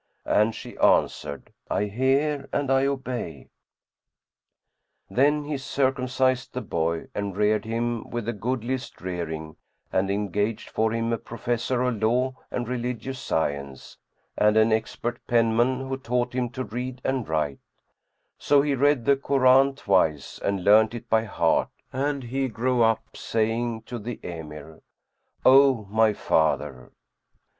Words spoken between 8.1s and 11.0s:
the goodliest rearing, and engaged for